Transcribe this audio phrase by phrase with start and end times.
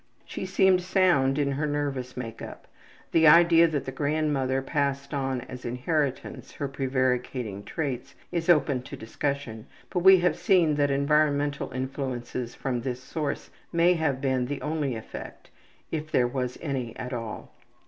[0.25, 2.65] She seemed sound in her nervous makeup.
[3.11, 8.97] The idea that the grandmother passed on as inheritance her prevaricating traits is open to
[8.97, 14.63] discussion, but we have seen that environmental influences from this source may have been the
[14.63, 15.51] only effect,
[15.91, 17.53] if there was any at all.